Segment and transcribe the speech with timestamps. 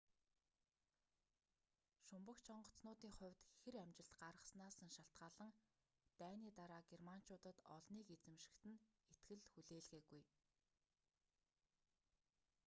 [2.07, 5.51] шумбагч онгоцнуудын хувьд хир амжилт гаргаснаас нь шалтгаалан
[6.21, 8.83] дайны дараа германчуудад олныг эзэмшихэд нь
[9.13, 10.23] итгэл хүлээлгээгүй